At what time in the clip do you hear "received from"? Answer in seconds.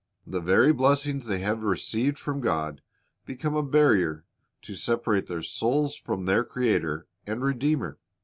1.61-2.41